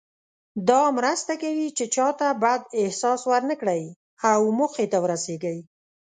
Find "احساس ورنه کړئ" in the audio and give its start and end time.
2.81-3.83